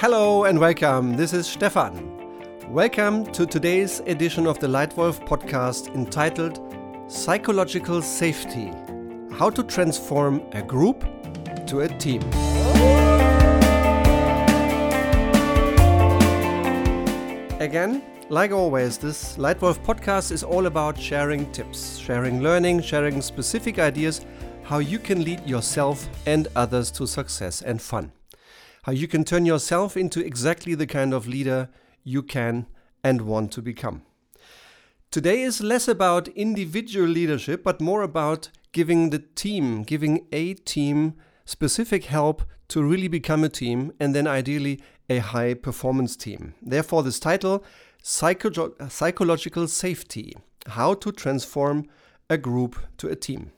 Hello 0.00 0.44
and 0.44 0.60
welcome. 0.60 1.16
This 1.16 1.32
is 1.32 1.48
Stefan. 1.48 1.92
Welcome 2.68 3.24
to 3.32 3.44
today's 3.44 3.98
edition 4.06 4.46
of 4.46 4.60
the 4.60 4.68
Lightwolf 4.68 5.26
podcast 5.26 5.92
entitled 5.92 6.60
Psychological 7.08 8.00
Safety 8.00 8.70
How 9.32 9.50
to 9.50 9.64
Transform 9.64 10.40
a 10.52 10.62
Group 10.62 11.00
to 11.66 11.80
a 11.80 11.88
Team. 11.88 12.22
Again, 17.60 18.04
like 18.28 18.52
always, 18.52 18.98
this 18.98 19.36
Lightwolf 19.36 19.84
podcast 19.84 20.30
is 20.30 20.44
all 20.44 20.66
about 20.66 20.96
sharing 20.96 21.50
tips, 21.50 21.96
sharing 21.96 22.40
learning, 22.40 22.82
sharing 22.82 23.20
specific 23.20 23.80
ideas 23.80 24.24
how 24.62 24.78
you 24.78 25.00
can 25.00 25.24
lead 25.24 25.44
yourself 25.44 26.08
and 26.24 26.46
others 26.54 26.92
to 26.92 27.04
success 27.04 27.62
and 27.62 27.82
fun. 27.82 28.12
How 28.88 28.92
you 28.92 29.06
can 29.06 29.22
turn 29.22 29.44
yourself 29.44 29.98
into 29.98 30.24
exactly 30.24 30.74
the 30.74 30.86
kind 30.86 31.12
of 31.12 31.28
leader 31.28 31.68
you 32.04 32.22
can 32.22 32.68
and 33.04 33.20
want 33.20 33.52
to 33.52 33.60
become. 33.60 34.00
Today 35.10 35.42
is 35.42 35.60
less 35.60 35.88
about 35.88 36.28
individual 36.28 37.06
leadership, 37.06 37.62
but 37.62 37.82
more 37.82 38.00
about 38.00 38.48
giving 38.72 39.10
the 39.10 39.18
team, 39.18 39.82
giving 39.82 40.26
a 40.32 40.54
team 40.54 41.16
specific 41.44 42.06
help 42.06 42.44
to 42.68 42.82
really 42.82 43.08
become 43.08 43.44
a 43.44 43.50
team 43.50 43.92
and 44.00 44.14
then 44.14 44.26
ideally 44.26 44.80
a 45.10 45.18
high 45.18 45.52
performance 45.52 46.16
team. 46.16 46.54
Therefore, 46.62 47.02
this 47.02 47.20
title 47.20 47.62
Psycho- 48.02 48.72
Psychological 48.88 49.68
Safety 49.68 50.34
How 50.66 50.94
to 50.94 51.12
Transform 51.12 51.84
a 52.30 52.38
Group 52.38 52.74
to 52.96 53.08
a 53.08 53.16
Team. 53.16 53.52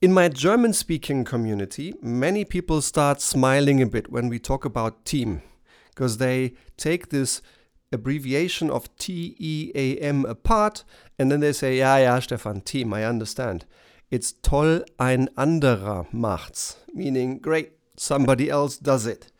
In 0.00 0.12
my 0.12 0.28
German 0.28 0.74
speaking 0.74 1.24
community, 1.24 1.92
many 2.00 2.44
people 2.44 2.80
start 2.82 3.20
smiling 3.20 3.82
a 3.82 3.86
bit 3.86 4.12
when 4.12 4.28
we 4.28 4.38
talk 4.38 4.64
about 4.64 5.04
team 5.04 5.42
because 5.90 6.18
they 6.18 6.52
take 6.76 7.08
this 7.08 7.42
abbreviation 7.90 8.70
of 8.70 8.96
T 8.98 9.34
E 9.40 9.72
A 9.74 9.96
M 9.96 10.24
apart 10.24 10.84
and 11.18 11.32
then 11.32 11.40
they 11.40 11.52
say, 11.52 11.78
Ja, 11.78 11.96
ja, 11.96 12.20
Stefan, 12.20 12.60
Team, 12.60 12.94
I 12.94 13.04
understand. 13.04 13.64
It's 14.08 14.30
toll, 14.30 14.84
ein 15.00 15.30
anderer 15.36 16.06
macht's, 16.12 16.76
meaning, 16.94 17.40
great, 17.40 17.72
somebody 17.96 18.48
else 18.48 18.76
does 18.76 19.04
it. 19.04 19.32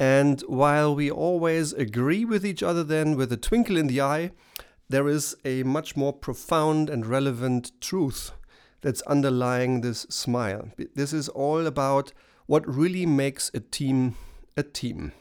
And 0.00 0.40
while 0.46 0.94
we 0.94 1.10
always 1.10 1.74
agree 1.74 2.24
with 2.24 2.46
each 2.46 2.62
other, 2.62 2.84
then 2.84 3.18
with 3.18 3.30
a 3.34 3.36
twinkle 3.36 3.76
in 3.76 3.88
the 3.88 4.00
eye, 4.00 4.30
there 4.88 5.08
is 5.08 5.36
a 5.44 5.62
much 5.62 5.94
more 5.94 6.14
profound 6.14 6.88
and 6.88 7.04
relevant 7.04 7.72
truth 7.82 8.32
that's 8.84 9.00
underlying 9.02 9.80
this 9.80 10.00
smile. 10.10 10.68
This 10.94 11.14
is 11.14 11.30
all 11.30 11.66
about 11.66 12.12
what 12.44 12.68
really 12.68 13.06
makes 13.06 13.50
a 13.54 13.60
team 13.60 14.14
a 14.58 14.62
team. 14.62 15.12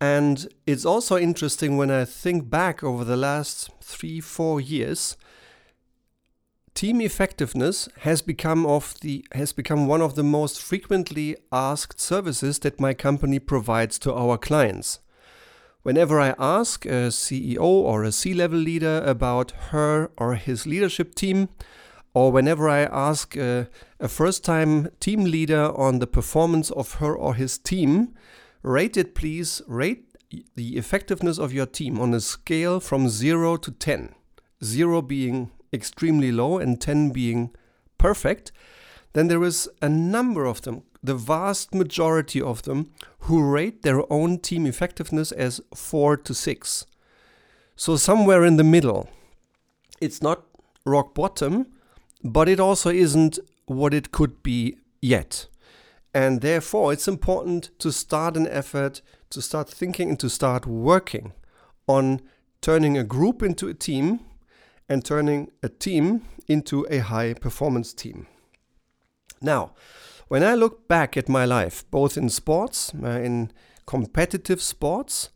And 0.00 0.48
it's 0.66 0.86
also 0.86 1.18
interesting 1.18 1.76
when 1.76 1.90
I 1.90 2.04
think 2.04 2.48
back 2.48 2.84
over 2.84 3.04
the 3.04 3.16
last 3.16 3.70
three, 3.80 4.20
four 4.20 4.60
years, 4.60 5.16
team 6.74 7.00
effectiveness 7.00 7.88
has 8.00 8.22
become 8.22 8.64
of 8.66 8.94
the 9.00 9.26
has 9.32 9.52
become 9.52 9.88
one 9.88 10.00
of 10.00 10.14
the 10.14 10.22
most 10.22 10.62
frequently 10.62 11.36
asked 11.50 12.00
services 12.00 12.60
that 12.60 12.78
my 12.78 12.94
company 12.94 13.40
provides 13.40 13.98
to 13.98 14.14
our 14.14 14.38
clients. 14.38 15.00
Whenever 15.82 16.20
I 16.20 16.34
ask 16.38 16.84
a 16.86 17.10
CEO 17.10 17.60
or 17.60 18.04
a 18.04 18.12
C-level 18.12 18.58
leader 18.58 19.02
about 19.04 19.52
her 19.70 20.10
or 20.16 20.34
his 20.34 20.66
leadership 20.66 21.14
team, 21.14 21.48
or 22.16 22.32
whenever 22.32 22.66
I 22.66 22.84
ask 22.84 23.36
a, 23.36 23.68
a 24.00 24.08
first-time 24.08 24.88
team 25.00 25.24
leader 25.24 25.70
on 25.76 25.98
the 25.98 26.06
performance 26.06 26.70
of 26.70 26.94
her 26.94 27.14
or 27.14 27.34
his 27.34 27.58
team, 27.58 28.14
rate 28.62 28.96
it 28.96 29.14
please, 29.14 29.60
rate 29.66 30.16
the 30.54 30.78
effectiveness 30.78 31.38
of 31.38 31.52
your 31.52 31.66
team 31.66 32.00
on 32.00 32.14
a 32.14 32.20
scale 32.20 32.80
from 32.80 33.10
0 33.10 33.58
to 33.58 33.70
10. 33.70 34.14
0 34.64 35.02
being 35.02 35.50
extremely 35.74 36.32
low 36.32 36.56
and 36.56 36.80
10 36.80 37.10
being 37.10 37.50
perfect, 37.98 38.50
then 39.12 39.28
there 39.28 39.44
is 39.44 39.68
a 39.82 39.88
number 39.90 40.46
of 40.46 40.62
them, 40.62 40.84
the 41.02 41.14
vast 41.14 41.74
majority 41.74 42.40
of 42.40 42.62
them, 42.62 42.92
who 43.28 43.44
rate 43.44 43.82
their 43.82 44.10
own 44.10 44.38
team 44.38 44.64
effectiveness 44.64 45.32
as 45.32 45.60
4 45.74 46.16
to 46.16 46.32
6. 46.32 46.86
So 47.76 47.96
somewhere 47.96 48.42
in 48.42 48.56
the 48.56 48.64
middle. 48.64 49.10
It's 50.00 50.22
not 50.22 50.46
rock 50.86 51.14
bottom, 51.14 51.66
but 52.32 52.48
it 52.48 52.60
also 52.60 52.90
isn't 52.90 53.38
what 53.66 53.94
it 53.94 54.12
could 54.12 54.42
be 54.42 54.76
yet. 55.00 55.46
And 56.14 56.40
therefore, 56.40 56.92
it's 56.92 57.08
important 57.08 57.70
to 57.78 57.92
start 57.92 58.36
an 58.36 58.48
effort, 58.48 59.02
to 59.30 59.42
start 59.42 59.68
thinking, 59.68 60.10
and 60.10 60.20
to 60.20 60.30
start 60.30 60.66
working 60.66 61.32
on 61.86 62.22
turning 62.60 62.96
a 62.96 63.04
group 63.04 63.42
into 63.42 63.68
a 63.68 63.74
team 63.74 64.20
and 64.88 65.04
turning 65.04 65.50
a 65.62 65.68
team 65.68 66.22
into 66.48 66.86
a 66.90 66.98
high 66.98 67.34
performance 67.34 67.92
team. 67.92 68.26
Now, 69.42 69.74
when 70.28 70.42
I 70.42 70.54
look 70.54 70.88
back 70.88 71.16
at 71.16 71.28
my 71.28 71.44
life, 71.44 71.84
both 71.90 72.16
in 72.16 72.28
sports, 72.28 72.92
uh, 72.94 73.08
in 73.08 73.52
competitive 73.86 74.62
sports, 74.62 75.30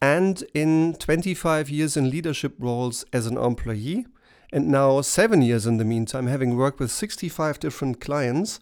and 0.00 0.44
in 0.54 0.94
25 0.98 1.68
years 1.68 1.96
in 1.96 2.08
leadership 2.08 2.54
roles 2.58 3.04
as 3.12 3.26
an 3.26 3.36
employee, 3.36 4.06
and 4.52 4.68
now 4.68 5.00
seven 5.00 5.42
years 5.42 5.66
in 5.66 5.76
the 5.76 5.84
meantime, 5.84 6.26
having 6.26 6.56
worked 6.56 6.80
with 6.80 6.90
65 6.90 7.60
different 7.60 8.00
clients, 8.00 8.60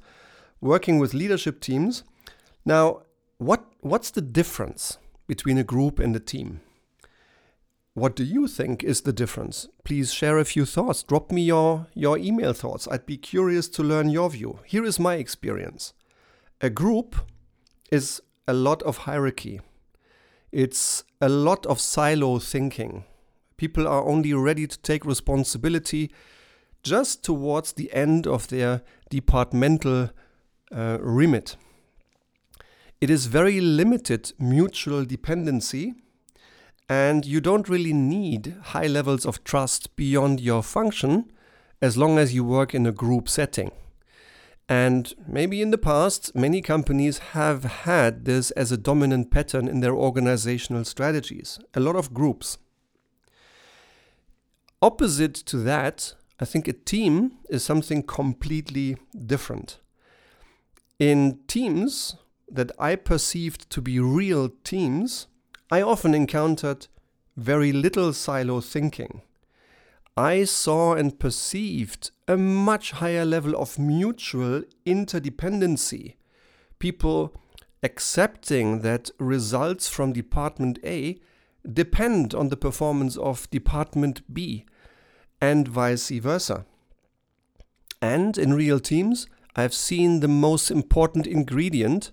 working 0.60 0.98
with 0.98 1.14
leadership 1.14 1.60
teams. 1.60 2.04
Now, 2.64 3.02
what, 3.38 3.64
what's 3.80 4.10
the 4.10 4.20
difference 4.20 4.98
between 5.26 5.58
a 5.58 5.64
group 5.64 5.98
and 5.98 6.14
a 6.14 6.20
team? 6.20 6.60
What 7.94 8.14
do 8.14 8.22
you 8.22 8.46
think 8.46 8.84
is 8.84 9.00
the 9.00 9.12
difference? 9.12 9.68
Please 9.82 10.12
share 10.12 10.38
a 10.38 10.44
few 10.44 10.64
thoughts. 10.64 11.02
Drop 11.02 11.32
me 11.32 11.42
your, 11.42 11.86
your 11.94 12.16
email 12.16 12.52
thoughts. 12.52 12.86
I'd 12.88 13.06
be 13.06 13.16
curious 13.16 13.68
to 13.70 13.82
learn 13.82 14.08
your 14.08 14.30
view. 14.30 14.60
Here 14.64 14.84
is 14.84 15.00
my 15.00 15.14
experience. 15.14 15.94
A 16.60 16.70
group 16.70 17.16
is 17.90 18.22
a 18.46 18.52
lot 18.52 18.82
of 18.82 18.98
hierarchy. 18.98 19.60
It's 20.52 21.02
a 21.20 21.28
lot 21.28 21.66
of 21.66 21.80
silo 21.80 22.38
thinking. 22.38 23.04
People 23.58 23.86
are 23.86 24.06
only 24.06 24.32
ready 24.32 24.66
to 24.66 24.78
take 24.78 25.04
responsibility 25.04 26.10
just 26.82 27.22
towards 27.22 27.72
the 27.72 27.92
end 27.92 28.26
of 28.26 28.48
their 28.48 28.82
departmental 29.10 30.10
uh, 30.74 30.98
remit. 31.00 31.56
It 33.00 33.10
is 33.10 33.26
very 33.26 33.60
limited 33.60 34.32
mutual 34.38 35.04
dependency 35.04 35.94
and 36.88 37.26
you 37.26 37.40
don't 37.40 37.68
really 37.68 37.92
need 37.92 38.56
high 38.62 38.86
levels 38.86 39.26
of 39.26 39.44
trust 39.44 39.94
beyond 39.96 40.40
your 40.40 40.62
function 40.62 41.30
as 41.82 41.96
long 41.96 42.18
as 42.18 42.34
you 42.34 42.44
work 42.44 42.74
in 42.74 42.86
a 42.86 42.92
group 42.92 43.28
setting. 43.28 43.70
And 44.68 45.14
maybe 45.26 45.62
in 45.62 45.70
the 45.70 45.78
past, 45.78 46.34
many 46.34 46.60
companies 46.60 47.18
have 47.32 47.64
had 47.64 48.24
this 48.24 48.50
as 48.52 48.70
a 48.70 48.76
dominant 48.76 49.30
pattern 49.30 49.66
in 49.66 49.80
their 49.80 49.94
organizational 49.94 50.84
strategies. 50.84 51.58
A 51.74 51.80
lot 51.80 51.96
of 51.96 52.12
groups. 52.12 52.58
Opposite 54.80 55.34
to 55.34 55.56
that, 55.58 56.14
I 56.38 56.44
think 56.44 56.68
a 56.68 56.72
team 56.72 57.32
is 57.50 57.64
something 57.64 58.02
completely 58.04 58.96
different. 59.26 59.80
In 61.00 61.40
teams 61.48 62.16
that 62.48 62.70
I 62.78 62.94
perceived 62.94 63.68
to 63.70 63.80
be 63.80 63.98
real 63.98 64.50
teams, 64.62 65.26
I 65.70 65.82
often 65.82 66.14
encountered 66.14 66.86
very 67.36 67.72
little 67.72 68.12
silo 68.12 68.60
thinking. 68.60 69.22
I 70.16 70.44
saw 70.44 70.94
and 70.94 71.18
perceived 71.18 72.10
a 72.28 72.36
much 72.36 72.92
higher 72.92 73.24
level 73.24 73.56
of 73.56 73.78
mutual 73.78 74.62
interdependency. 74.86 76.14
People 76.78 77.34
accepting 77.82 78.80
that 78.82 79.10
results 79.18 79.88
from 79.88 80.12
Department 80.12 80.78
A 80.84 81.18
depend 81.70 82.34
on 82.34 82.48
the 82.48 82.56
performance 82.56 83.16
of 83.16 83.50
Department 83.50 84.22
B 84.32 84.64
and 85.40 85.68
vice 85.68 86.10
versa. 86.10 86.64
And 88.00 88.38
in 88.38 88.54
real 88.54 88.80
teams, 88.80 89.26
I've 89.56 89.74
seen 89.74 90.20
the 90.20 90.28
most 90.28 90.70
important 90.70 91.26
ingredient 91.26 92.12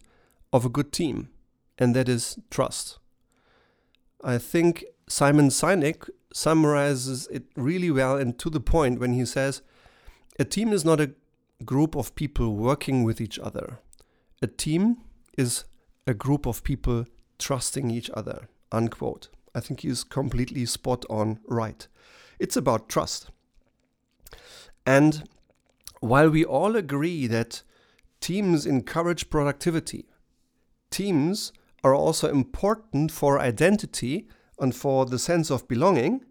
of 0.52 0.66
a 0.66 0.70
good 0.70 0.92
team, 0.92 1.30
and 1.78 1.96
that 1.96 2.10
is 2.10 2.40
trust. 2.50 2.98
I 4.24 4.38
think 4.40 4.86
Simon 5.08 5.50
Sinek 5.50 6.10
summarizes 6.34 7.28
it 7.28 7.44
really 7.56 7.92
well 7.92 8.18
and 8.18 8.38
to 8.40 8.50
the 8.50 8.60
point 8.60 9.00
when 9.00 9.14
he 9.14 9.26
says, 9.26 9.62
A 10.40 10.44
team 10.44 10.74
is 10.74 10.84
not 10.84 11.00
a 11.00 11.14
group 11.64 11.96
of 11.96 12.16
people 12.16 12.56
working 12.56 13.04
with 13.04 13.22
each 13.22 13.38
other. 13.40 13.80
A 14.42 14.48
team 14.48 14.98
is 15.38 15.66
a 16.08 16.14
group 16.14 16.46
of 16.46 16.64
people 16.64 17.06
trusting 17.38 17.92
each 17.92 18.10
other. 18.14 18.50
Unquote. 18.72 19.30
I 19.56 19.62
think 19.62 19.80
he's 19.80 20.04
completely 20.04 20.66
spot 20.66 21.06
on 21.10 21.40
right. 21.48 21.88
It's 22.38 22.58
about 22.58 22.90
trust. 22.90 23.30
And 24.86 25.28
while 26.02 26.30
we 26.30 26.44
all 26.46 26.76
agree 26.76 27.26
that 27.28 27.64
teams 28.20 28.66
encourage 28.66 29.30
productivity, 29.30 30.06
teams 30.92 31.54
are 31.84 31.96
also 31.96 32.30
important 32.30 33.12
for 33.12 33.40
identity 33.40 34.28
and 34.60 34.76
for 34.76 35.06
the 35.06 35.18
sense 35.18 35.50
of 35.50 35.68
belonging, 35.68 36.26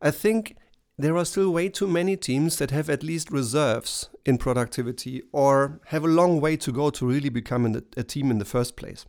I 0.00 0.10
think 0.10 0.56
there 0.98 1.16
are 1.16 1.24
still 1.24 1.50
way 1.50 1.68
too 1.68 1.86
many 1.86 2.16
teams 2.16 2.56
that 2.56 2.70
have 2.70 2.88
at 2.88 3.02
least 3.02 3.30
reserves 3.30 4.08
in 4.24 4.38
productivity 4.38 5.22
or 5.30 5.80
have 5.86 6.04
a 6.04 6.08
long 6.08 6.40
way 6.40 6.56
to 6.56 6.72
go 6.72 6.88
to 6.90 7.06
really 7.06 7.28
become 7.28 7.82
a 7.96 8.02
team 8.02 8.30
in 8.30 8.38
the 8.38 8.44
first 8.46 8.76
place. 8.76 9.04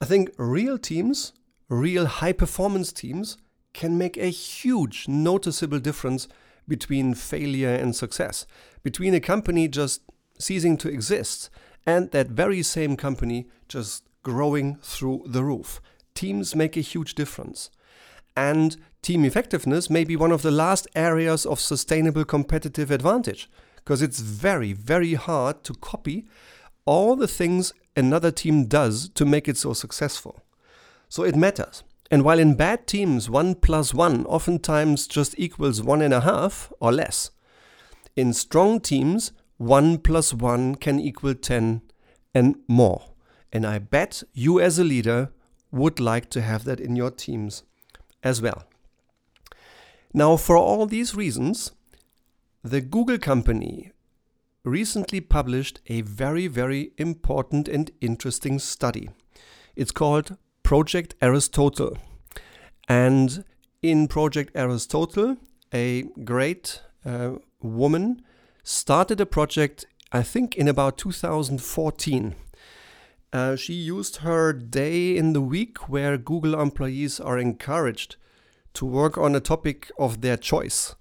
I 0.00 0.04
think 0.04 0.30
real 0.36 0.78
teams, 0.78 1.32
real 1.70 2.04
high 2.06 2.32
performance 2.32 2.92
teams, 2.92 3.38
can 3.72 3.96
make 3.96 4.16
a 4.16 4.26
huge 4.26 5.08
noticeable 5.08 5.78
difference 5.78 6.28
between 6.68 7.14
failure 7.14 7.74
and 7.74 7.96
success, 7.96 8.46
between 8.82 9.14
a 9.14 9.20
company 9.20 9.68
just 9.68 10.02
ceasing 10.38 10.76
to 10.76 10.88
exist 10.88 11.48
and 11.86 12.10
that 12.10 12.28
very 12.28 12.62
same 12.62 12.96
company 12.96 13.48
just 13.68 14.04
growing 14.22 14.76
through 14.82 15.22
the 15.26 15.42
roof. 15.42 15.80
Teams 16.14 16.54
make 16.54 16.76
a 16.76 16.82
huge 16.82 17.14
difference. 17.14 17.70
And 18.36 18.76
team 19.02 19.24
effectiveness 19.24 19.88
may 19.88 20.04
be 20.04 20.16
one 20.16 20.32
of 20.32 20.42
the 20.42 20.50
last 20.50 20.86
areas 20.94 21.46
of 21.46 21.60
sustainable 21.60 22.24
competitive 22.24 22.90
advantage 22.90 23.48
because 23.76 24.02
it's 24.02 24.20
very, 24.20 24.72
very 24.72 25.14
hard 25.14 25.64
to 25.64 25.74
copy 25.74 26.26
all 26.84 27.16
the 27.16 27.28
things 27.28 27.72
another 27.96 28.30
team 28.30 28.66
does 28.66 29.08
to 29.10 29.24
make 29.24 29.48
it 29.48 29.56
so 29.56 29.72
successful. 29.72 30.42
So 31.10 31.24
it 31.24 31.36
matters. 31.36 31.82
And 32.10 32.24
while 32.24 32.38
in 32.38 32.54
bad 32.54 32.86
teams, 32.86 33.28
one 33.28 33.56
plus 33.56 33.92
one 33.92 34.24
oftentimes 34.26 35.06
just 35.06 35.34
equals 35.38 35.82
one 35.82 36.00
and 36.00 36.14
a 36.14 36.20
half 36.20 36.72
or 36.80 36.92
less, 36.92 37.30
in 38.16 38.32
strong 38.32 38.80
teams, 38.80 39.32
one 39.58 39.98
plus 39.98 40.32
one 40.32 40.76
can 40.76 40.98
equal 40.98 41.34
10 41.34 41.82
and 42.32 42.56
more. 42.66 43.02
And 43.52 43.66
I 43.66 43.78
bet 43.78 44.22
you, 44.32 44.60
as 44.60 44.78
a 44.78 44.84
leader, 44.84 45.32
would 45.72 46.00
like 46.00 46.30
to 46.30 46.40
have 46.40 46.64
that 46.64 46.80
in 46.80 46.96
your 46.96 47.10
teams 47.10 47.64
as 48.22 48.40
well. 48.40 48.64
Now, 50.14 50.36
for 50.36 50.56
all 50.56 50.86
these 50.86 51.14
reasons, 51.14 51.72
the 52.62 52.80
Google 52.80 53.18
company 53.18 53.92
recently 54.64 55.20
published 55.20 55.80
a 55.86 56.02
very, 56.02 56.46
very 56.46 56.92
important 56.98 57.66
and 57.68 57.90
interesting 58.00 58.58
study. 58.58 59.10
It's 59.74 59.92
called 59.92 60.36
Project 60.70 61.16
Aristotle. 61.20 61.98
And 62.88 63.42
in 63.82 64.06
Project 64.06 64.52
Aristotle, 64.54 65.36
a 65.74 66.04
great 66.22 66.80
uh, 67.04 67.38
woman 67.60 68.22
started 68.62 69.20
a 69.20 69.26
project, 69.26 69.86
I 70.12 70.22
think, 70.22 70.54
in 70.54 70.68
about 70.68 70.96
2014. 70.96 72.36
Uh, 73.32 73.56
she 73.56 73.72
used 73.72 74.18
her 74.18 74.52
day 74.52 75.16
in 75.16 75.32
the 75.32 75.40
week 75.40 75.88
where 75.88 76.16
Google 76.16 76.54
employees 76.60 77.18
are 77.18 77.36
encouraged 77.36 78.14
to 78.74 78.86
work 78.86 79.18
on 79.18 79.34
a 79.34 79.40
topic 79.40 79.90
of 79.98 80.20
their 80.20 80.36
choice 80.36 80.94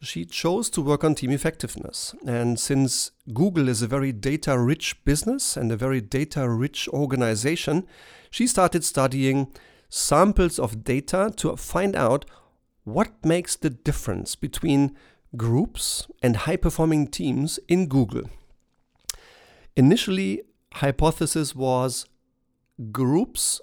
she 0.00 0.24
chose 0.24 0.68
to 0.70 0.82
work 0.82 1.04
on 1.04 1.14
team 1.14 1.30
effectiveness. 1.30 2.14
And 2.26 2.58
since 2.58 3.10
Google 3.32 3.68
is 3.68 3.82
a 3.82 3.86
very 3.86 4.12
data 4.12 4.58
rich 4.58 5.02
business 5.04 5.56
and 5.56 5.70
a 5.72 5.76
very 5.76 6.00
data 6.00 6.48
rich 6.48 6.88
organization, 6.88 7.86
she 8.30 8.46
started 8.46 8.84
studying 8.84 9.52
samples 9.88 10.58
of 10.58 10.84
data 10.84 11.32
to 11.36 11.56
find 11.56 11.96
out 11.96 12.24
what 12.84 13.24
makes 13.24 13.56
the 13.56 13.70
difference 13.70 14.34
between 14.34 14.96
groups 15.36 16.06
and 16.22 16.36
high 16.36 16.56
performing 16.56 17.06
teams 17.06 17.58
in 17.68 17.86
Google. 17.88 18.28
Initially, 19.76 20.42
hypothesis 20.74 21.54
was 21.54 22.06
groups 22.92 23.60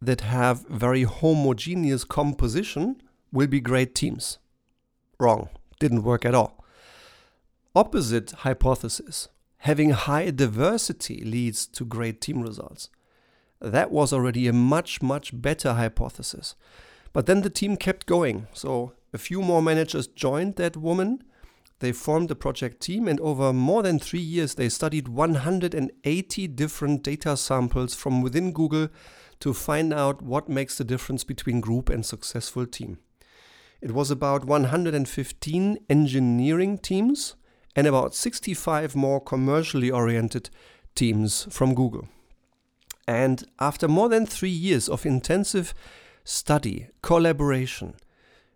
that 0.00 0.20
have 0.20 0.66
very 0.68 1.04
homogeneous 1.04 2.04
composition 2.04 3.00
will 3.32 3.46
be 3.46 3.60
great 3.60 3.94
teams. 3.94 4.38
Wrong 5.18 5.48
didn't 5.78 6.02
work 6.02 6.24
at 6.24 6.34
all. 6.34 6.64
Opposite 7.74 8.30
hypothesis 8.30 9.28
having 9.58 9.90
high 9.90 10.30
diversity 10.30 11.22
leads 11.24 11.66
to 11.66 11.84
great 11.84 12.20
team 12.20 12.42
results. 12.42 12.90
That 13.60 13.90
was 13.90 14.12
already 14.12 14.46
a 14.46 14.52
much, 14.52 15.02
much 15.02 15.30
better 15.40 15.74
hypothesis. 15.74 16.54
But 17.12 17.26
then 17.26 17.42
the 17.42 17.50
team 17.50 17.76
kept 17.76 18.06
going. 18.06 18.46
So 18.52 18.92
a 19.12 19.18
few 19.18 19.42
more 19.42 19.62
managers 19.62 20.06
joined 20.06 20.56
that 20.56 20.76
woman. 20.76 21.24
They 21.80 21.92
formed 21.92 22.30
a 22.30 22.36
project 22.36 22.80
team, 22.80 23.06
and 23.06 23.20
over 23.20 23.52
more 23.52 23.82
than 23.82 23.98
three 23.98 24.20
years, 24.20 24.54
they 24.54 24.68
studied 24.68 25.08
180 25.08 26.48
different 26.48 27.02
data 27.04 27.36
samples 27.36 27.94
from 27.94 28.20
within 28.20 28.52
Google 28.52 28.88
to 29.40 29.54
find 29.54 29.92
out 29.92 30.20
what 30.20 30.48
makes 30.48 30.76
the 30.78 30.84
difference 30.84 31.22
between 31.22 31.60
group 31.60 31.88
and 31.88 32.04
successful 32.04 32.66
team. 32.66 32.98
It 33.80 33.92
was 33.92 34.10
about 34.10 34.44
115 34.44 35.78
engineering 35.88 36.78
teams 36.78 37.36
and 37.76 37.86
about 37.86 38.14
65 38.14 38.96
more 38.96 39.20
commercially 39.20 39.90
oriented 39.90 40.50
teams 40.94 41.46
from 41.50 41.74
Google. 41.74 42.08
And 43.06 43.44
after 43.60 43.86
more 43.86 44.08
than 44.08 44.26
three 44.26 44.50
years 44.50 44.88
of 44.88 45.06
intensive 45.06 45.72
study, 46.24 46.88
collaboration, 47.02 47.94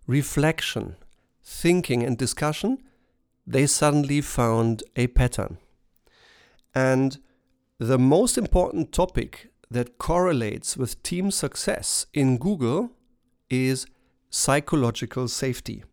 reflection, 0.07 0.97
thinking, 1.45 2.03
and 2.03 2.19
discussion, 2.19 2.79
they 3.47 3.67
suddenly 3.67 4.21
found 4.21 4.83
a 4.97 5.07
pattern. 5.07 5.59
And 6.75 7.19
the 7.79 7.99
most 7.99 8.37
important 8.37 8.93
topic 8.93 9.51
that 9.71 9.99
correlates 9.99 10.77
with 10.77 11.03
team 11.03 11.31
success 11.31 12.07
in 12.13 12.39
Google 12.39 12.91
is 13.49 13.87
psychological 14.32 15.29
safety. 15.29 15.84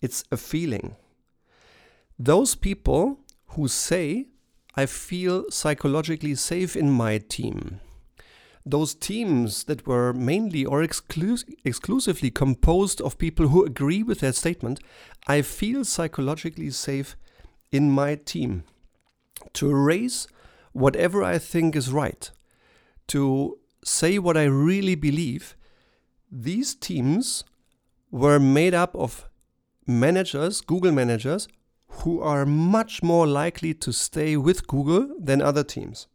It's 0.00 0.22
a 0.30 0.36
feeling. 0.36 0.94
Those 2.16 2.54
people 2.54 3.18
who 3.48 3.66
say, 3.66 4.28
I 4.76 4.86
feel 4.86 5.50
psychologically 5.50 6.36
safe 6.36 6.76
in 6.76 6.92
my 6.92 7.18
team, 7.18 7.80
those 8.64 8.94
teams 8.94 9.64
that 9.64 9.84
were 9.84 10.12
mainly 10.12 10.64
or 10.64 10.80
exclus- 10.80 11.44
exclusively 11.64 12.30
composed 12.30 13.00
of 13.00 13.18
people 13.18 13.48
who 13.48 13.64
agree 13.64 14.04
with 14.04 14.20
that 14.20 14.36
statement, 14.36 14.78
I 15.26 15.42
feel 15.42 15.84
psychologically 15.84 16.70
safe 16.70 17.16
in 17.72 17.90
my 17.90 18.14
team 18.14 18.62
to 19.54 19.74
raise 19.74 20.28
whatever 20.72 21.24
I 21.24 21.38
think 21.38 21.74
is 21.74 21.92
right, 21.92 22.30
to 23.08 23.58
say 23.84 24.20
what 24.20 24.36
I 24.36 24.44
really 24.44 24.94
believe, 24.94 25.56
these 26.30 26.74
teams 26.74 27.42
were 28.16 28.40
made 28.40 28.72
up 28.72 28.96
of 28.96 29.28
managers, 29.86 30.62
Google 30.62 30.90
managers, 30.90 31.48
who 31.88 32.22
are 32.22 32.46
much 32.46 33.02
more 33.02 33.26
likely 33.26 33.74
to 33.74 33.92
stay 33.92 34.38
with 34.38 34.66
Google 34.66 35.14
than 35.20 35.42
other 35.42 35.62
teams. 35.62 36.06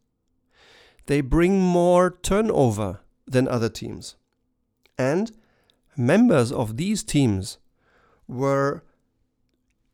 They 1.05 1.21
bring 1.21 1.61
more 1.61 2.17
turnover 2.23 3.01
than 3.27 3.47
other 3.47 3.69
teams. 3.69 4.15
And 4.97 5.31
members 5.95 6.51
of 6.51 6.77
these 6.77 7.03
teams 7.03 7.59
were 8.27 8.83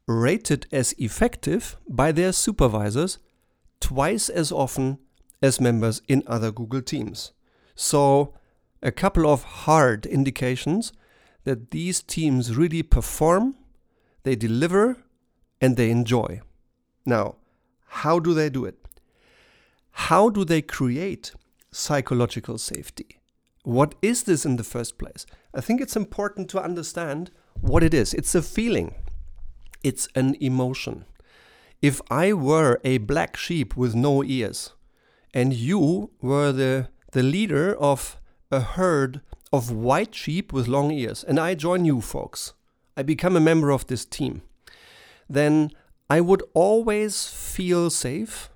rated 0.08 0.66
as 0.72 0.94
effective 0.94 1.76
by 1.90 2.14
their 2.14 2.32
supervisors 2.32 3.20
twice 3.82 4.30
as 4.30 4.50
often 4.50 5.00
as 5.42 5.60
members 5.60 6.02
in 6.08 6.24
other 6.26 6.52
Google 6.54 6.82
teams. 6.82 7.34
So, 7.76 8.34
a 8.82 8.94
couple 8.94 9.30
of 9.30 9.44
hard 9.44 10.06
indications 10.06 10.94
that 11.48 11.72
these 11.72 12.01
teams 12.04 12.58
really 12.58 12.84
perform, 12.84 13.56
they 14.24 14.36
deliver, 14.36 14.98
and 15.62 15.77
they 15.77 15.89
enjoy. 15.89 16.42
Now, 17.06 17.36
how 17.86 18.20
do 18.20 18.34
they 18.34 18.50
do 18.50 18.66
it? 18.66 18.77
How 19.92 20.30
do 20.30 20.44
they 20.44 20.62
create 20.62 21.32
psychological 21.72 22.58
safety? 22.58 23.22
What 23.63 23.96
is 24.01 24.24
this 24.24 24.46
in 24.46 24.58
the 24.58 24.66
first 24.66 24.98
place? 24.98 25.25
I 25.56 25.62
think 25.62 25.80
it's 25.80 25.96
important 25.96 26.50
to 26.50 26.62
understand 26.62 27.32
what 27.62 27.82
it 27.82 27.94
is. 27.94 28.13
It's 28.13 28.36
a 28.36 28.42
feeling, 28.42 28.94
it's 29.86 30.10
an 30.16 30.36
emotion. 30.42 31.06
If 31.82 32.01
I 32.12 32.34
were 32.34 32.82
a 32.84 32.98
black 32.98 33.38
sheep 33.38 33.77
with 33.77 33.96
no 33.96 34.22
ears, 34.22 34.74
and 35.34 35.54
you 35.54 36.10
were 36.22 36.51
the, 36.51 36.89
the 37.13 37.24
leader 37.24 37.74
of 37.74 38.18
a 38.51 38.60
herd 38.60 39.22
of 39.51 39.72
white 39.72 40.13
sheep 40.13 40.51
with 40.51 40.68
long 40.68 40.92
ears, 40.92 41.24
and 41.24 41.39
I 41.39 41.56
join 41.56 41.86
you 41.86 42.01
folks, 42.01 42.54
I 42.96 43.04
become 43.04 43.36
a 43.36 43.42
member 43.42 43.72
of 43.72 43.88
this 43.88 44.06
team, 44.06 44.42
then 45.30 45.72
I 46.10 46.22
would 46.22 46.44
always 46.54 47.27
feel 47.27 47.89
safe 47.89 48.50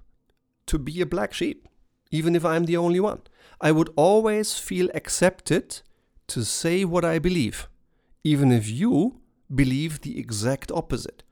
to 0.68 0.78
be 0.78 1.02
a 1.02 1.06
black 1.06 1.34
sheep, 1.34 1.68
even 2.12 2.36
if 2.36 2.46
I'm 2.46 2.66
the 2.66 2.78
only 2.78 3.00
one. 3.00 3.22
I 3.60 3.72
would 3.72 3.90
always 3.96 4.58
feel 4.58 4.90
accepted 4.94 5.82
to 6.28 6.44
say 6.46 6.86
what 6.86 7.06
I 7.06 7.20
believe, 7.20 7.68
even 8.24 8.52
if 8.52 8.70
you 8.70 9.20
believe 9.54 10.02
the 10.02 10.18
exact 10.18 10.72
opposite. 10.72 11.24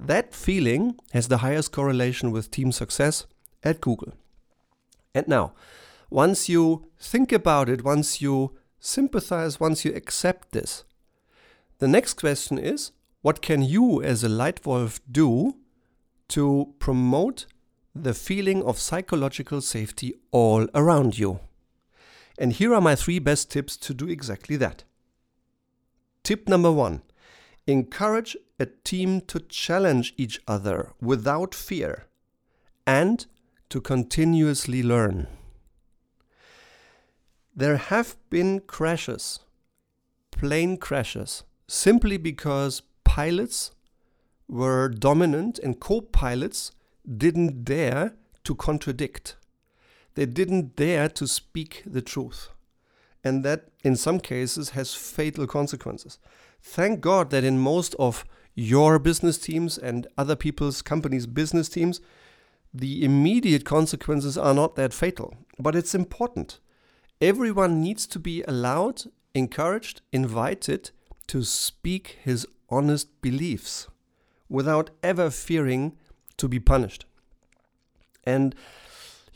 That 0.00 0.34
feeling 0.34 0.96
has 1.12 1.28
the 1.28 1.38
highest 1.38 1.70
correlation 1.70 2.32
with 2.32 2.50
team 2.50 2.72
success 2.72 3.26
at 3.62 3.80
Google. 3.80 4.14
And 5.14 5.28
now, 5.28 5.52
once 6.10 6.48
you 6.48 6.86
think 6.98 7.30
about 7.30 7.68
it, 7.68 7.84
once 7.84 8.20
you 8.20 8.56
sympathize, 8.82 9.60
once 9.60 9.84
you 9.84 9.94
accept 9.94 10.52
this, 10.52 10.84
the 11.78 11.88
next 11.88 12.14
question 12.14 12.58
is 12.58 12.90
what 13.22 13.40
can 13.40 13.62
you 13.62 14.02
as 14.02 14.24
a 14.24 14.28
Leitwolf 14.28 15.00
do 15.10 15.56
to 16.28 16.74
promote 16.78 17.46
the 17.94 18.12
feeling 18.14 18.62
of 18.64 18.78
psychological 18.78 19.60
safety 19.60 20.14
all 20.32 20.66
around 20.74 21.18
you? 21.18 21.38
And 22.38 22.52
here 22.52 22.74
are 22.74 22.80
my 22.80 22.96
three 22.96 23.20
best 23.20 23.50
tips 23.50 23.76
to 23.76 23.94
do 23.94 24.08
exactly 24.08 24.56
that. 24.56 24.84
Tip 26.24 26.48
number 26.48 26.72
one 26.72 27.02
encourage 27.68 28.36
a 28.58 28.66
team 28.66 29.20
to 29.20 29.38
challenge 29.38 30.14
each 30.16 30.40
other 30.48 30.90
without 31.00 31.54
fear 31.54 32.06
and 32.84 33.26
to 33.68 33.80
continuously 33.80 34.82
learn. 34.82 35.28
There 37.54 37.76
have 37.76 38.16
been 38.30 38.60
crashes, 38.60 39.40
plane 40.30 40.78
crashes, 40.78 41.44
simply 41.68 42.16
because 42.16 42.80
pilots 43.04 43.72
were 44.48 44.88
dominant 44.88 45.58
and 45.58 45.78
co 45.78 46.00
pilots 46.00 46.72
didn't 47.06 47.64
dare 47.64 48.14
to 48.44 48.54
contradict. 48.54 49.36
They 50.14 50.24
didn't 50.24 50.76
dare 50.76 51.10
to 51.10 51.26
speak 51.26 51.82
the 51.84 52.00
truth. 52.00 52.48
And 53.22 53.44
that, 53.44 53.68
in 53.84 53.96
some 53.96 54.18
cases, 54.18 54.70
has 54.70 54.94
fatal 54.94 55.46
consequences. 55.46 56.18
Thank 56.62 57.00
God 57.02 57.30
that 57.30 57.44
in 57.44 57.58
most 57.58 57.94
of 57.98 58.24
your 58.54 58.98
business 58.98 59.38
teams 59.38 59.76
and 59.76 60.06
other 60.16 60.36
people's 60.36 60.80
companies' 60.80 61.26
business 61.26 61.68
teams, 61.68 62.00
the 62.72 63.04
immediate 63.04 63.64
consequences 63.66 64.38
are 64.38 64.54
not 64.54 64.74
that 64.76 64.94
fatal. 64.94 65.34
But 65.58 65.76
it's 65.76 65.94
important. 65.94 66.58
Everyone 67.22 67.80
needs 67.80 68.08
to 68.08 68.18
be 68.18 68.42
allowed, 68.48 69.04
encouraged, 69.32 70.00
invited 70.10 70.90
to 71.28 71.44
speak 71.44 72.18
his 72.20 72.48
honest 72.68 73.22
beliefs 73.22 73.86
without 74.48 74.90
ever 75.04 75.30
fearing 75.30 75.96
to 76.36 76.48
be 76.48 76.58
punished. 76.58 77.06
And 78.24 78.56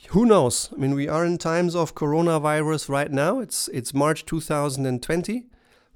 who 0.09 0.27
knows? 0.27 0.69
I 0.73 0.81
mean, 0.81 0.97
we 0.97 1.07
are 1.07 1.25
in 1.25 1.39
times 1.39 1.77
of 1.77 1.95
coronavirus 1.95 2.89
right 2.89 3.13
now. 3.13 3.39
It's 3.39 3.69
it's 3.69 3.95
March 3.95 4.27
2020. 4.27 5.47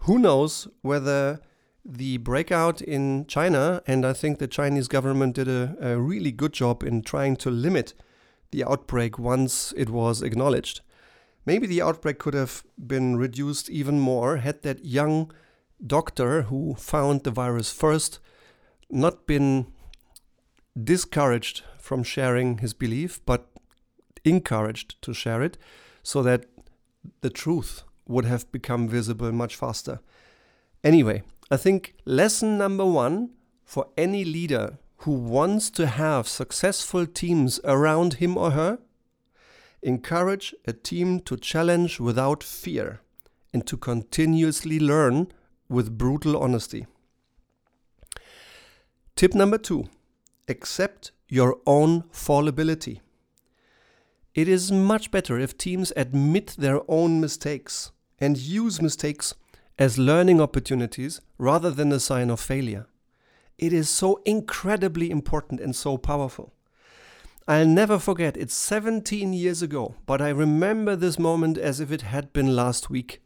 Who 0.04 0.18
knows 0.20 0.68
whether 0.82 1.40
the 1.84 2.18
breakout 2.18 2.80
in 2.80 3.26
China, 3.26 3.82
and 3.88 4.06
I 4.06 4.12
think 4.12 4.38
the 4.38 4.46
Chinese 4.46 4.86
government 4.86 5.34
did 5.34 5.48
a, 5.48 5.74
a 5.80 5.98
really 5.98 6.30
good 6.30 6.52
job 6.52 6.84
in 6.84 7.02
trying 7.02 7.34
to 7.38 7.50
limit 7.50 7.94
the 8.52 8.62
outbreak 8.62 9.18
once 9.18 9.74
it 9.76 9.90
was 9.90 10.22
acknowledged. 10.22 10.82
Maybe 11.50 11.66
the 11.66 11.82
outbreak 11.82 12.20
could 12.20 12.34
have 12.34 12.62
been 12.78 13.16
reduced 13.16 13.68
even 13.68 13.98
more 13.98 14.36
had 14.36 14.62
that 14.62 14.84
young 14.84 15.32
doctor 15.84 16.42
who 16.42 16.76
found 16.76 17.24
the 17.24 17.32
virus 17.32 17.72
first 17.72 18.20
not 18.88 19.26
been 19.26 19.66
discouraged 20.80 21.64
from 21.76 22.04
sharing 22.04 22.58
his 22.58 22.72
belief, 22.72 23.20
but 23.26 23.48
encouraged 24.24 25.02
to 25.02 25.12
share 25.12 25.42
it 25.42 25.58
so 26.04 26.22
that 26.22 26.46
the 27.20 27.30
truth 27.30 27.82
would 28.06 28.26
have 28.26 28.52
become 28.52 28.86
visible 28.86 29.32
much 29.32 29.56
faster. 29.56 29.98
Anyway, 30.84 31.24
I 31.50 31.56
think 31.56 31.94
lesson 32.04 32.58
number 32.58 32.86
one 32.86 33.30
for 33.64 33.88
any 33.96 34.24
leader 34.24 34.78
who 34.98 35.10
wants 35.10 35.68
to 35.70 35.88
have 35.88 36.28
successful 36.28 37.06
teams 37.08 37.58
around 37.64 38.14
him 38.22 38.36
or 38.36 38.52
her 38.52 38.78
encourage 39.82 40.54
a 40.66 40.72
team 40.72 41.20
to 41.20 41.36
challenge 41.36 42.00
without 42.00 42.42
fear 42.42 43.00
and 43.52 43.66
to 43.66 43.76
continuously 43.76 44.78
learn 44.78 45.28
with 45.68 45.96
brutal 45.96 46.36
honesty. 46.36 46.86
Tip 49.16 49.34
number 49.34 49.58
two 49.58 49.84
accept 50.48 51.12
your 51.28 51.58
own 51.66 52.04
fallibility. 52.10 53.00
It 54.34 54.48
is 54.48 54.72
much 54.72 55.10
better 55.10 55.38
if 55.38 55.56
teams 55.56 55.92
admit 55.96 56.54
their 56.58 56.80
own 56.88 57.20
mistakes 57.20 57.92
and 58.18 58.36
use 58.36 58.80
mistakes 58.80 59.34
as 59.78 59.98
learning 59.98 60.40
opportunities 60.40 61.20
rather 61.38 61.70
than 61.70 61.92
a 61.92 62.00
sign 62.00 62.30
of 62.30 62.40
failure. 62.40 62.86
It 63.58 63.72
is 63.72 63.88
so 63.88 64.20
incredibly 64.24 65.10
important 65.10 65.60
and 65.60 65.74
so 65.74 65.98
powerful. 65.98 66.52
I'll 67.50 67.66
never 67.66 67.98
forget, 67.98 68.36
it's 68.36 68.54
17 68.54 69.32
years 69.32 69.60
ago, 69.60 69.96
but 70.06 70.22
I 70.22 70.28
remember 70.28 70.94
this 70.94 71.18
moment 71.18 71.58
as 71.58 71.80
if 71.80 71.90
it 71.90 72.02
had 72.02 72.32
been 72.32 72.54
last 72.54 72.90
week. 72.90 73.20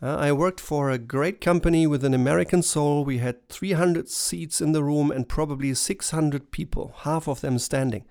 Uh, 0.00 0.14
I 0.14 0.30
worked 0.30 0.60
for 0.60 0.88
a 0.88 0.98
great 0.98 1.40
company 1.40 1.84
with 1.84 2.04
an 2.04 2.14
American 2.14 2.62
soul. 2.62 3.04
We 3.04 3.18
had 3.18 3.48
300 3.48 4.08
seats 4.08 4.60
in 4.60 4.70
the 4.70 4.84
room 4.84 5.10
and 5.10 5.28
probably 5.28 5.74
600 5.74 6.52
people, 6.52 6.94
half 6.98 7.26
of 7.26 7.40
them 7.40 7.58
standing. 7.58 8.04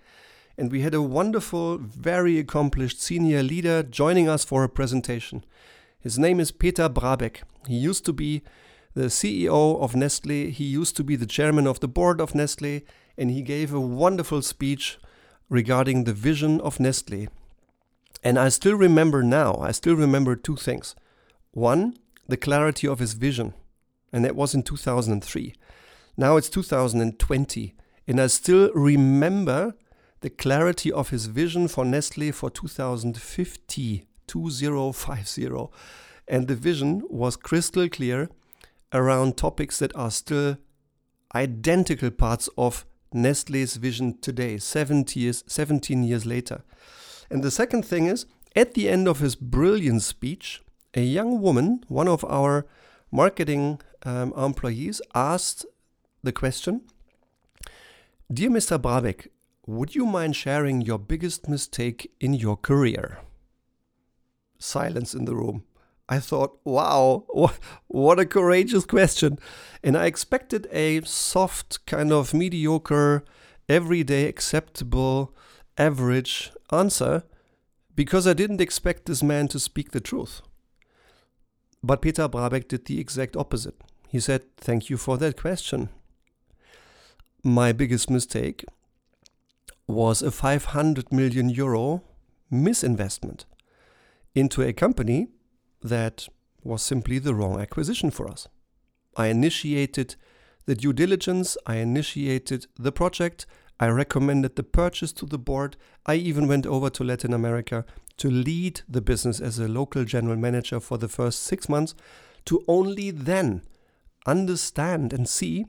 And 0.58 0.74
we 0.74 0.82
had 0.82 0.94
a 0.94 1.02
wonderful, 1.02 1.78
very 1.78 2.38
accomplished 2.38 3.02
senior 3.02 3.42
leader 3.42 3.82
joining 3.82 4.28
us 4.28 4.44
for 4.44 4.66
a 4.66 4.70
presentation. 4.70 5.46
His 6.02 6.20
name 6.20 6.42
is 6.42 6.52
Peter 6.52 6.90
Brabeck. 6.90 7.44
He 7.66 7.78
used 7.78 8.04
to 8.08 8.12
be 8.12 8.42
the 8.94 9.06
CEO 9.06 9.80
of 9.80 9.96
Nestle, 9.96 10.52
he 10.52 10.66
used 10.66 10.98
to 10.98 11.04
be 11.06 11.16
the 11.16 11.26
chairman 11.26 11.66
of 11.66 11.80
the 11.80 11.88
board 11.88 12.20
of 12.20 12.36
Nestle, 12.36 12.82
and 13.18 13.32
he 13.32 13.42
gave 13.42 13.74
a 13.74 13.80
wonderful 13.80 14.42
speech 14.42 14.98
regarding 15.50 16.04
the 16.04 16.14
vision 16.14 16.62
of 16.62 16.80
Nestle. 16.80 17.28
And 18.24 18.38
I 18.38 18.50
still 18.50 18.76
remember 18.76 19.24
now, 19.24 19.56
I 19.56 19.72
still 19.72 19.96
remember 19.96 20.36
two 20.36 20.56
things. 20.56 20.96
One, 21.52 21.98
the 22.28 22.38
clarity 22.38 22.88
of 22.88 23.00
his 23.00 23.14
vision, 23.14 23.54
and 24.14 24.24
that 24.24 24.36
was 24.36 24.54
in 24.54 24.64
2003. 24.64 25.56
Now 26.18 26.38
it's 26.38 26.50
2020, 26.50 27.76
and 28.08 28.22
I 28.22 28.28
still 28.28 28.72
remember 28.74 29.74
the 30.22 30.30
clarity 30.30 30.92
of 30.92 31.10
his 31.10 31.28
vision 31.28 31.68
for 31.68 31.86
Nestle 31.86 32.32
for 32.32 32.50
2050, 32.50 34.06
2050. 34.28 35.70
And 36.28 36.48
the 36.48 36.56
vision 36.56 37.04
was 37.10 37.36
crystal 37.36 37.90
clear 37.90 38.30
around 38.94 39.38
topics 39.38 39.80
that 39.80 39.96
are 39.96 40.12
still 40.12 40.58
identical 41.34 42.12
parts 42.12 42.50
of 42.58 42.86
Nestle's 43.14 43.76
vision 43.76 44.18
today, 44.20 44.58
70 44.58 45.20
years, 45.20 45.44
17 45.48 46.04
years 46.04 46.26
later. 46.26 46.64
And 47.30 47.44
the 47.44 47.52
second 47.52 47.84
thing 47.86 48.06
is, 48.06 48.26
at 48.56 48.74
the 48.74 48.90
end 48.90 49.08
of 49.08 49.20
his 49.20 49.36
brilliant 49.36 50.02
speech, 50.02 50.62
a 50.94 51.02
young 51.02 51.42
woman, 51.42 51.84
one 51.88 52.08
of 52.08 52.24
our 52.26 52.66
marketing 53.12 53.80
um, 54.04 54.34
employees, 54.36 55.02
asked 55.14 55.66
the 56.24 56.32
question 56.32 56.82
Dear 58.32 58.50
Mr. 58.50 58.80
Brabeck, 58.80 59.28
would 59.66 59.96
you 59.96 60.06
mind 60.06 60.36
sharing 60.36 60.82
your 60.82 61.00
biggest 61.00 61.48
mistake 61.48 62.12
in 62.20 62.34
your 62.34 62.58
career? 62.58 63.20
Silence 64.58 65.14
in 65.14 65.26
the 65.26 65.36
room. 65.36 65.64
I 66.10 66.20
thought, 66.20 66.60
wow, 66.64 67.26
what 67.88 68.20
a 68.20 68.26
courageous 68.26 68.84
question. 68.86 69.38
And 69.84 69.96
I 69.96 70.08
expected 70.08 70.68
a 70.72 71.02
soft, 71.02 71.86
kind 71.86 72.12
of 72.12 72.34
mediocre, 72.34 73.24
everyday 73.70 74.26
acceptable, 74.26 75.36
average 75.78 76.52
answer 76.72 77.24
because 77.96 78.26
I 78.26 78.34
didn't 78.34 78.62
expect 78.62 79.06
this 79.06 79.22
man 79.22 79.48
to 79.50 79.60
speak 79.60 79.92
the 79.92 80.00
truth. 80.00 80.42
But 81.84 82.02
Peter 82.02 82.28
Brabeck 82.28 82.68
did 82.68 82.86
the 82.86 83.00
exact 83.00 83.38
opposite. 83.38 83.76
He 84.10 84.20
said, 84.20 84.44
Thank 84.58 84.90
you 84.90 84.98
for 84.98 85.18
that 85.18 85.38
question. 85.38 85.90
My 87.44 87.72
biggest 87.72 88.10
mistake 88.10 88.66
was 89.88 90.22
a 90.22 90.32
500 90.32 91.12
million 91.12 91.50
euro 91.50 92.04
misinvestment 92.52 93.46
into 94.36 94.62
a 94.62 94.74
company 94.74 95.28
that 95.82 96.28
was 96.64 96.82
simply 96.82 97.20
the 97.20 97.36
wrong 97.36 97.60
acquisition 97.60 98.12
for 98.12 98.30
us. 98.30 98.48
I 99.16 99.28
initiated 99.28 100.16
the 100.66 100.76
due 100.76 100.94
diligence, 100.94 101.58
I 101.66 101.78
initiated 101.78 102.68
the 102.78 102.92
project, 102.92 103.46
I 103.80 103.88
recommended 103.88 104.56
the 104.56 104.64
purchase 104.64 105.12
to 105.14 105.26
the 105.26 105.40
board, 105.40 105.78
I 106.06 106.16
even 106.16 106.48
went 106.48 106.66
over 106.66 106.90
to 106.90 107.04
Latin 107.04 107.34
America 107.34 107.86
to 108.18 108.30
lead 108.30 108.82
the 108.88 109.02
business 109.02 109.40
as 109.40 109.58
a 109.58 109.68
local 109.68 110.04
general 110.04 110.36
manager 110.36 110.80
for 110.80 110.98
the 110.98 111.08
first 111.08 111.44
six 111.44 111.70
months, 111.70 111.96
to 112.46 112.64
only 112.68 113.12
then 113.12 113.62
understand 114.26 115.14
and 115.14 115.28
see 115.28 115.66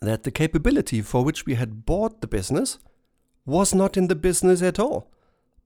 that 0.00 0.22
the 0.22 0.30
capability 0.30 1.02
for 1.02 1.22
which 1.22 1.44
we 1.44 1.54
had 1.54 1.84
bought 1.84 2.20
the 2.20 2.26
business 2.26 2.78
was 3.44 3.74
not 3.74 3.96
in 3.96 4.08
the 4.08 4.14
business 4.14 4.62
at 4.62 4.78
all, 4.78 5.10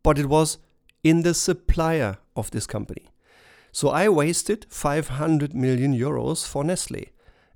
but 0.02 0.18
it 0.18 0.26
was 0.26 0.58
in 1.04 1.23
the 1.23 1.34
supplier 1.34 2.18
of 2.34 2.50
this 2.50 2.66
company. 2.66 3.06
So 3.75 3.88
I 3.88 4.09
wasted 4.09 4.66
500 4.71 5.52
million 5.52 5.93
euros 5.93 6.47
for 6.47 6.62
Nestle 6.62 7.09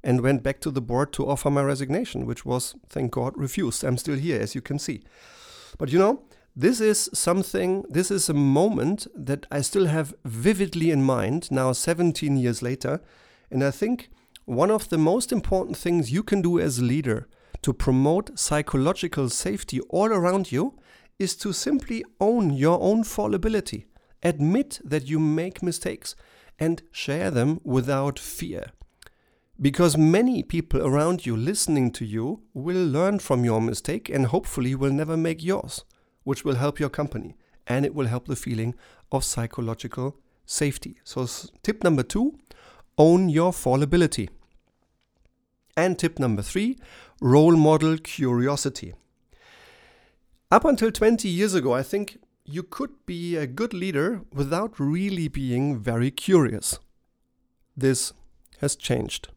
and 0.02 0.20
went 0.20 0.42
back 0.42 0.60
to 0.62 0.72
the 0.72 0.80
board 0.80 1.12
to 1.12 1.28
offer 1.28 1.48
my 1.48 1.62
resignation, 1.62 2.26
which 2.26 2.44
was, 2.44 2.74
thank 2.88 3.12
God, 3.12 3.34
refused. 3.36 3.84
I'm 3.84 3.96
still 3.96 4.16
here, 4.16 4.40
as 4.40 4.52
you 4.56 4.60
can 4.60 4.80
see. 4.80 5.04
But 5.78 5.92
you 5.92 5.98
know, 6.00 6.24
This 6.60 6.80
is 6.80 7.08
something, 7.14 7.84
this 7.88 8.10
is 8.10 8.28
a 8.28 8.34
moment 8.34 9.06
that 9.14 9.46
I 9.48 9.60
still 9.60 9.86
have 9.86 10.12
vividly 10.24 10.90
in 10.90 11.04
mind 11.04 11.52
now, 11.52 11.70
17 11.70 12.36
years 12.36 12.62
later. 12.62 13.00
And 13.48 13.62
I 13.62 13.70
think 13.70 14.10
one 14.44 14.72
of 14.72 14.88
the 14.88 14.98
most 14.98 15.30
important 15.30 15.76
things 15.76 16.10
you 16.10 16.24
can 16.24 16.42
do 16.42 16.58
as 16.58 16.78
a 16.78 16.84
leader 16.84 17.28
to 17.62 17.72
promote 17.72 18.36
psychological 18.36 19.28
safety 19.28 19.78
all 19.82 20.08
around 20.08 20.50
you 20.50 20.74
is 21.20 21.36
to 21.36 21.52
simply 21.52 22.04
own 22.20 22.50
your 22.50 22.82
own 22.82 23.04
fallibility. 23.04 23.86
Admit 24.22 24.80
that 24.84 25.08
you 25.08 25.18
make 25.18 25.62
mistakes 25.62 26.14
and 26.58 26.82
share 26.90 27.30
them 27.30 27.60
without 27.64 28.18
fear. 28.18 28.72
Because 29.60 29.96
many 29.96 30.42
people 30.42 30.86
around 30.86 31.26
you 31.26 31.36
listening 31.36 31.90
to 31.92 32.04
you 32.04 32.42
will 32.54 32.86
learn 32.86 33.18
from 33.18 33.44
your 33.44 33.60
mistake 33.60 34.08
and 34.08 34.26
hopefully 34.26 34.74
will 34.74 34.92
never 34.92 35.16
make 35.16 35.42
yours 35.42 35.84
which 36.24 36.44
will 36.44 36.56
help 36.56 36.78
your 36.78 36.90
company 36.90 37.36
and 37.66 37.84
it 37.84 37.94
will 37.94 38.06
help 38.06 38.26
the 38.26 38.36
feeling 38.36 38.74
of 39.10 39.24
psychological 39.24 40.16
safety. 40.44 41.00
So, 41.04 41.26
tip 41.62 41.82
number 41.82 42.02
two 42.02 42.38
own 42.98 43.28
your 43.28 43.52
fallibility. 43.52 44.28
And 45.76 45.98
tip 45.98 46.18
number 46.18 46.42
three 46.42 46.76
role 47.20 47.56
model 47.56 47.96
curiosity. 47.98 48.94
Up 50.50 50.64
until 50.64 50.90
20 50.90 51.28
years 51.28 51.54
ago, 51.54 51.72
I 51.72 51.82
think 51.82 52.18
you 52.50 52.62
could 52.62 53.04
be 53.04 53.36
a 53.36 53.46
good 53.46 53.74
leader 53.74 54.22
without 54.32 54.80
really 54.80 55.28
being 55.28 55.78
very 55.78 56.10
curious. 56.10 56.78
This 57.76 58.14
has 58.60 58.74
changed. 58.74 59.28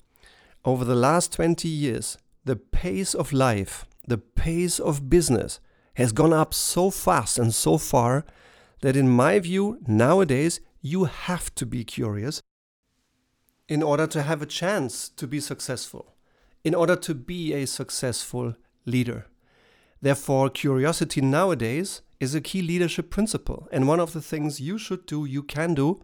Over 0.63 0.85
the 0.85 0.95
last 0.95 1.33
20 1.33 1.67
years, 1.67 2.17
the 2.45 2.55
pace 2.55 3.13
of 3.13 3.33
life, 3.33 3.85
the 4.07 4.17
pace 4.17 4.79
of 4.79 5.09
business, 5.09 5.59
has 5.95 6.13
gone 6.13 6.31
up 6.31 6.53
so 6.53 6.89
fast 6.89 7.37
and 7.37 7.53
so 7.53 7.77
far 7.77 8.25
that, 8.81 8.95
in 8.95 9.09
my 9.09 9.39
view, 9.39 9.79
nowadays 9.85 10.61
you 10.81 11.03
have 11.03 11.53
to 11.55 11.65
be 11.65 11.83
curious 11.83 12.39
in 13.67 13.83
order 13.83 14.07
to 14.07 14.21
have 14.21 14.41
a 14.41 14.45
chance 14.45 15.09
to 15.09 15.27
be 15.27 15.39
successful, 15.39 16.15
in 16.63 16.73
order 16.73 16.95
to 16.95 17.13
be 17.13 17.53
a 17.53 17.67
successful 17.67 18.55
leader. 18.85 19.25
Therefore, 20.01 20.49
curiosity 20.49 21.21
nowadays 21.21 22.01
is 22.19 22.33
a 22.33 22.41
key 22.41 22.61
leadership 22.61 23.09
principle 23.09 23.67
and 23.71 23.87
one 23.87 23.99
of 23.99 24.13
the 24.13 24.21
things 24.21 24.59
you 24.59 24.77
should 24.77 25.05
do, 25.05 25.25
you 25.25 25.43
can 25.43 25.73
do, 25.73 26.03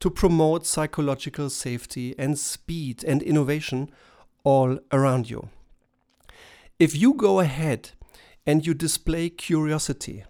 to 0.00 0.10
promote 0.10 0.66
psychological 0.66 1.50
safety 1.50 2.14
and 2.18 2.38
speed 2.38 3.02
and 3.04 3.22
innovation 3.22 3.90
all 4.44 4.78
around 4.92 5.28
you. 5.28 5.48
If 6.78 6.94
you 6.94 7.14
go 7.14 7.40
ahead 7.40 7.90
and 8.48 8.66
you 8.66 8.72
display 8.72 9.28
curiosity. 9.28 10.24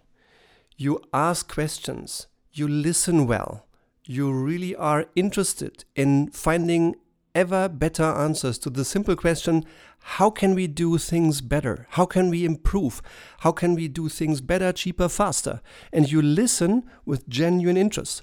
You 0.77 1.01
ask 1.15 1.49
questions, 1.49 2.27
you 2.53 2.67
listen 2.67 3.29
well, 3.29 3.65
you 4.05 4.33
really 4.33 4.75
are 4.75 5.07
interested 5.15 5.85
in 5.95 6.31
finding 6.33 6.97
ever 7.33 7.69
better 7.69 8.03
answers 8.03 8.59
to 8.59 8.71
the 8.71 8.85
simple 8.85 9.15
question 9.15 9.65
how 10.01 10.31
can 10.31 10.55
we 10.55 10.67
do 10.67 10.99
things 10.99 11.41
better? 11.41 11.87
How 11.91 12.07
can 12.07 12.31
we 12.31 12.45
improve? 12.45 13.03
How 13.41 13.53
can 13.53 13.75
we 13.75 13.89
do 13.89 14.09
things 14.09 14.41
better, 14.41 14.73
cheaper, 14.73 15.09
faster? 15.09 15.61
And 15.93 16.11
you 16.11 16.23
listen 16.23 16.85
with 17.05 17.29
genuine 17.29 17.77
interest. 17.77 18.23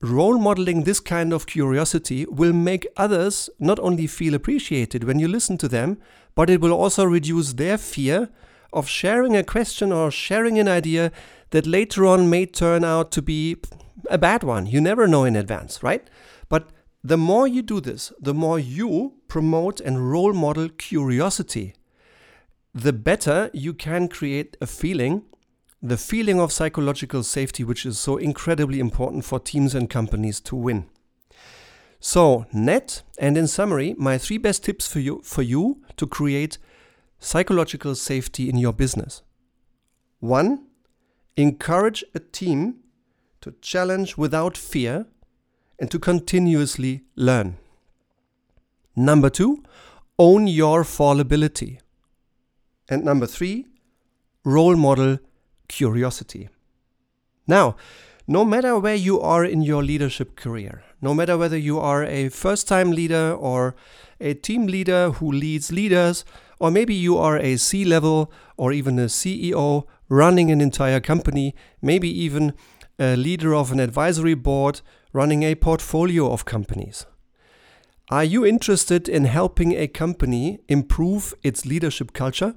Role 0.00 0.38
modeling 0.38 0.84
this 0.84 0.98
kind 0.98 1.32
of 1.32 1.46
curiosity 1.46 2.24
will 2.24 2.54
make 2.54 2.86
others 2.96 3.50
not 3.58 3.78
only 3.78 4.06
feel 4.06 4.34
appreciated 4.34 5.04
when 5.04 5.18
you 5.18 5.28
listen 5.28 5.58
to 5.58 5.68
them, 5.68 5.98
but 6.34 6.48
it 6.48 6.60
will 6.60 6.72
also 6.72 7.04
reduce 7.04 7.52
their 7.52 7.76
fear 7.76 8.30
of 8.72 8.88
sharing 8.88 9.36
a 9.36 9.44
question 9.44 9.92
or 9.92 10.10
sharing 10.10 10.58
an 10.58 10.68
idea 10.68 11.12
that 11.50 11.66
later 11.66 12.06
on 12.06 12.30
may 12.30 12.46
turn 12.46 12.84
out 12.84 13.10
to 13.12 13.20
be 13.20 13.56
a 14.08 14.16
bad 14.16 14.42
one. 14.42 14.66
You 14.66 14.80
never 14.80 15.06
know 15.06 15.24
in 15.24 15.36
advance, 15.36 15.82
right? 15.82 16.08
But 16.48 16.70
the 17.02 17.16
more 17.16 17.48
you 17.48 17.62
do 17.62 17.80
this, 17.80 18.12
the 18.20 18.34
more 18.34 18.58
you 18.58 19.14
promote 19.26 19.80
and 19.80 20.10
role 20.10 20.32
model 20.32 20.68
curiosity, 20.68 21.74
the 22.74 22.92
better 22.92 23.50
you 23.52 23.72
can 23.72 24.06
create 24.06 24.56
a 24.60 24.66
feeling, 24.66 25.22
the 25.82 25.96
feeling 25.96 26.40
of 26.40 26.52
psychological 26.52 27.22
safety, 27.22 27.64
which 27.64 27.86
is 27.86 27.98
so 27.98 28.16
incredibly 28.16 28.80
important 28.80 29.24
for 29.24 29.40
teams 29.40 29.74
and 29.74 29.88
companies 29.88 30.40
to 30.40 30.54
win. 30.54 30.86
So, 32.00 32.46
net 32.52 33.02
and 33.18 33.36
in 33.36 33.46
summary, 33.46 33.94
my 33.98 34.18
three 34.18 34.38
best 34.38 34.64
tips 34.64 34.86
for 34.86 35.00
you 35.00 35.20
for 35.24 35.42
you 35.42 35.82
to 35.96 36.06
create 36.06 36.58
psychological 37.18 37.94
safety 37.94 38.48
in 38.48 38.56
your 38.56 38.72
business. 38.72 39.22
One, 40.20 40.66
encourage 41.36 42.04
a 42.14 42.20
team 42.20 42.76
to 43.40 43.54
challenge 43.60 44.16
without 44.16 44.56
fear 44.56 45.06
and 45.80 45.90
to 45.90 45.98
continuously 45.98 47.02
learn. 47.16 47.56
Number 48.94 49.30
two, 49.30 49.64
own 50.18 50.46
your 50.46 50.84
fallibility. 50.84 51.80
And 52.88 53.02
number 53.04 53.26
three, 53.26 53.66
role 54.44 54.76
model 54.76 55.18
curiosity. 55.68 56.50
Now, 57.46 57.76
no 58.26 58.44
matter 58.44 58.78
where 58.78 58.94
you 58.94 59.20
are 59.20 59.44
in 59.44 59.62
your 59.62 59.82
leadership 59.82 60.36
career, 60.36 60.84
no 61.00 61.14
matter 61.14 61.38
whether 61.38 61.56
you 61.56 61.80
are 61.80 62.04
a 62.04 62.28
first 62.28 62.68
time 62.68 62.92
leader 62.92 63.32
or 63.32 63.74
a 64.20 64.34
team 64.34 64.66
leader 64.66 65.12
who 65.12 65.32
leads 65.32 65.72
leaders, 65.72 66.24
or 66.58 66.70
maybe 66.70 66.94
you 66.94 67.16
are 67.16 67.38
a 67.38 67.56
C 67.56 67.84
level 67.84 68.30
or 68.58 68.72
even 68.72 68.98
a 68.98 69.06
CEO 69.06 69.86
running 70.10 70.50
an 70.50 70.60
entire 70.60 71.00
company, 71.00 71.54
maybe 71.80 72.08
even 72.08 72.52
a 72.98 73.16
leader 73.16 73.54
of 73.54 73.72
an 73.72 73.80
advisory 73.80 74.34
board 74.34 74.82
running 75.12 75.42
a 75.42 75.54
portfolio 75.54 76.30
of 76.32 76.44
companies. 76.44 77.06
Are 78.10 78.24
you 78.24 78.44
interested 78.44 79.08
in 79.08 79.24
helping 79.24 79.72
a 79.72 79.86
company 79.86 80.60
improve 80.68 81.34
its 81.42 81.64
leadership 81.64 82.12
culture? 82.12 82.56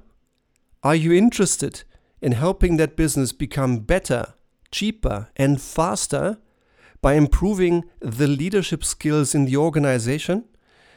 Are 0.82 0.96
you 0.96 1.12
interested 1.12 1.84
in 2.20 2.32
helping 2.32 2.76
that 2.76 2.96
business 2.96 3.32
become 3.32 3.78
better, 3.78 4.34
cheaper, 4.70 5.28
and 5.36 5.60
faster 5.60 6.38
by 7.00 7.14
improving 7.14 7.84
the 8.00 8.26
leadership 8.26 8.84
skills 8.84 9.34
in 9.34 9.44
the 9.44 9.56
organization? 9.56 10.44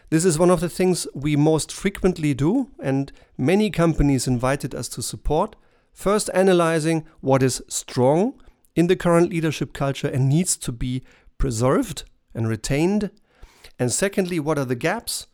This 0.09 0.25
is 0.25 0.39
one 0.39 0.49
of 0.49 0.61
the 0.61 0.69
things 0.69 1.05
we 1.13 1.35
most 1.35 1.71
frequently 1.71 2.33
do, 2.33 2.71
and 2.81 3.11
many 3.37 3.69
companies 3.69 4.25
invited 4.25 4.73
us 4.73 4.87
to 4.89 5.01
support. 5.01 5.55
First, 5.93 6.29
analyzing 6.33 7.05
what 7.19 7.43
is 7.43 7.61
strong 7.67 8.41
in 8.75 8.87
the 8.87 8.95
current 8.95 9.29
leadership 9.29 9.73
culture 9.73 10.07
and 10.07 10.29
needs 10.29 10.55
to 10.57 10.71
be 10.71 11.03
preserved 11.37 12.03
and 12.33 12.47
retained. 12.47 13.11
And 13.79 13.91
secondly, 13.91 14.39
what 14.39 14.57
are 14.57 14.65
the 14.65 14.75
gaps? 14.75 15.27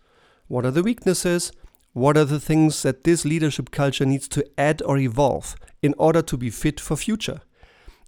What 0.48 0.66
are 0.66 0.72
the 0.72 0.84
weaknesses? 0.84 1.52
What 1.94 2.18
are 2.18 2.26
the 2.26 2.40
things 2.40 2.82
that 2.84 3.04
this 3.04 3.24
leadership 3.24 3.72
culture 3.72 4.06
needs 4.06 4.28
to 4.30 4.46
add 4.58 4.82
or 4.84 4.98
evolve 4.98 5.56
in 5.82 5.94
order 5.98 6.22
to 6.22 6.38
be 6.38 6.50
fit 6.50 6.80
for 6.80 6.96
future? 6.96 7.42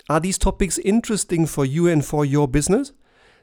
Are 0.09 0.19
these 0.19 0.37
topics 0.37 0.77
interesting 0.79 1.45
for 1.45 1.65
you 1.65 1.87
and 1.87 2.03
for 2.03 2.25
your 2.25 2.47
business? 2.47 2.91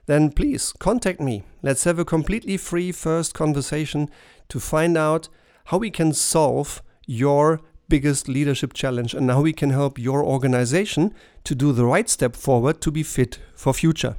then 0.07 0.31
please 0.31 0.73
contact 0.79 1.21
me. 1.21 1.45
Let's 1.63 1.85
have 1.85 1.99
a 1.99 2.05
completely 2.05 2.57
free 2.57 2.93
first 2.93 3.35
conversation 3.35 4.09
to 4.49 4.59
find 4.59 4.97
out 4.97 5.29
how 5.67 5.79
we 5.79 5.91
can 5.91 6.13
solve 6.13 6.83
your 7.07 7.61
biggest 7.89 8.29
leadership 8.29 8.73
challenge 8.73 9.15
and 9.15 9.31
how 9.31 9.43
we 9.43 9.53
can 9.53 9.71
help 9.71 9.99
your 9.99 10.25
organization 10.25 11.15
to 11.45 11.55
do 11.55 11.73
the 11.73 11.85
right 11.85 12.09
step 12.09 12.35
forward 12.35 12.81
to 12.81 12.91
be 12.91 13.03
fit 13.03 13.39
for 13.55 13.75
future. 13.75 14.17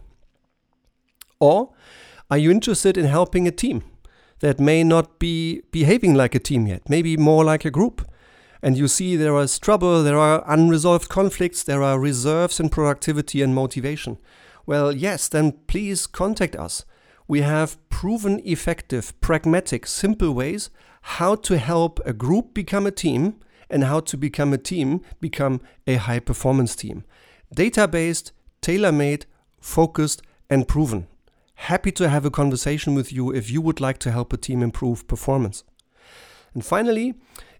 Or 1.44 1.74
are 2.32 2.38
you 2.38 2.52
interested 2.52 2.98
in 2.98 3.04
helping 3.04 3.50
a 3.50 3.52
team 3.52 3.84
that 4.40 4.62
may 4.62 4.82
not 4.82 5.20
be 5.20 5.64
behaving 5.72 6.14
like 6.14 6.36
a 6.36 6.40
team 6.40 6.68
yet, 6.68 6.88
maybe 6.88 7.18
more 7.18 7.44
like 7.44 7.66
a 7.66 7.72
group? 7.72 8.08
And 8.62 8.78
you 8.78 8.88
see 8.88 9.18
there 9.18 9.38
is 9.40 9.60
trouble, 9.60 10.04
there 10.04 10.18
are 10.18 10.42
unresolved 10.48 11.10
conflicts, 11.10 11.62
there 11.62 11.84
are 11.84 12.00
reserves 12.00 12.62
in 12.62 12.70
productivity 12.70 13.42
and 13.42 13.54
motivation. 13.54 14.20
Well, 14.66 14.94
yes, 14.94 15.28
then 15.28 15.52
please 15.68 16.08
contact 16.08 16.56
us. 16.56 16.86
We 17.28 17.42
have 17.42 17.78
proven 17.90 18.40
effective, 18.46 19.14
pragmatic, 19.20 19.86
simple 19.86 20.32
ways 20.32 20.70
how 21.18 21.36
to 21.36 21.58
help 21.58 22.00
a 22.06 22.14
group 22.14 22.54
become 22.54 22.88
a 22.88 22.92
team 22.92 23.36
and 23.70 23.84
how 23.84 24.00
to 24.00 24.16
become 24.16 24.54
a 24.54 24.58
team 24.58 25.02
become 25.20 25.60
a 25.86 25.96
high 25.96 26.20
performance 26.20 26.74
team. 26.74 27.04
Data 27.54 27.86
based, 27.86 28.32
tailor 28.62 28.94
made, 28.94 29.26
focused, 29.60 30.22
and 30.50 30.70
proven. 30.70 31.08
Happy 31.68 31.92
to 31.94 32.10
have 32.10 32.26
a 32.26 32.32
conversation 32.32 32.94
with 32.94 33.14
you 33.14 33.34
if 33.34 33.50
you 33.50 33.62
would 33.62 33.80
like 33.80 33.98
to 34.00 34.12
help 34.12 34.34
a 34.34 34.38
team 34.38 34.62
improve 34.62 35.08
performance. 35.08 35.64
And 36.54 36.66
finally, 36.66 37.16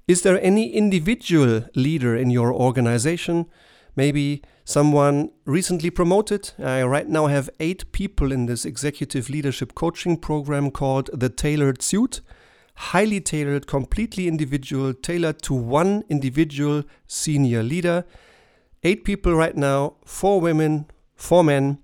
is 0.08 0.22
there 0.24 0.40
any 0.42 0.74
individual 0.74 1.66
leader 1.76 2.16
in 2.16 2.30
your 2.30 2.54
organization 2.54 3.46
maybe 3.96 4.42
someone 4.66 5.32
recently 5.46 5.90
promoted. 5.90 6.52
I 6.60 6.84
right 6.84 7.08
now 7.08 7.28
have 7.28 7.50
eight 7.60 7.92
people 7.92 8.32
in 8.32 8.46
this 8.46 8.66
executive 8.66 9.30
leadership 9.30 9.76
coaching 9.76 10.18
program 10.18 10.72
called 10.72 11.10
the 11.14 11.30
Tailored 11.30 11.82
Suit. 11.82 12.22
Highly 12.76 13.22
tailored, 13.22 13.68
completely 13.68 14.28
individual, 14.28 14.94
tailored 14.94 15.42
to 15.44 15.54
one 15.54 16.04
individual 16.10 16.84
senior 17.08 17.62
leader. 17.62 18.06
eight 18.86 19.06
people 19.06 19.34
right 19.34 19.56
now, 19.56 19.96
four 20.04 20.42
women, 20.42 20.86
four 21.16 21.44
men. 21.44 21.78